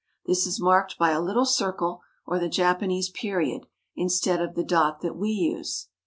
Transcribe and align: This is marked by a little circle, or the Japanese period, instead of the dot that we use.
This 0.25 0.47
is 0.47 0.59
marked 0.59 0.97
by 0.97 1.11
a 1.11 1.21
little 1.21 1.45
circle, 1.45 2.01
or 2.25 2.39
the 2.39 2.49
Japanese 2.49 3.11
period, 3.11 3.67
instead 3.95 4.41
of 4.41 4.55
the 4.55 4.63
dot 4.63 5.01
that 5.01 5.15
we 5.15 5.29
use. 5.29 5.89